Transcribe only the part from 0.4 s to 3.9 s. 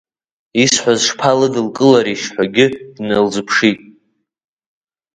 Исҳәаз шԥалыдылкыларишь ҳәагьы дналзыԥшит.